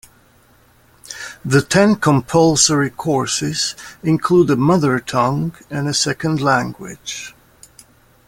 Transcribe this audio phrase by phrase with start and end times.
[1.45, 7.35] The ten compulsory courses include a mother tongue and a second language.